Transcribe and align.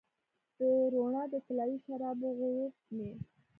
د 0.57 0.59
روڼا 0.93 1.23
د 1.33 1.35
طلایې 1.45 1.77
شرابو 1.85 2.27
غوړپ 2.37 2.75
مې 2.95 3.11